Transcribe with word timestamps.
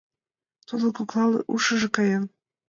Тудын 0.67 0.89
коклан 0.97 1.31
ушыжо 1.53 1.87
каен. 1.95 2.23